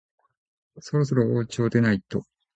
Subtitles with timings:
[0.79, 2.25] そろそろおうちを出ないと